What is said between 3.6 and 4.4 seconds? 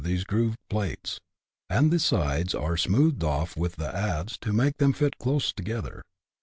the adze